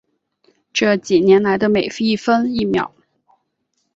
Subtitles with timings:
[0.73, 2.91] 这几年来的每一分一秒